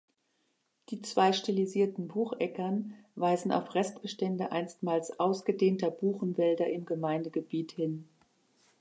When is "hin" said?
7.73-8.09